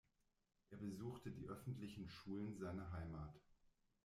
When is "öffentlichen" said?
1.47-2.07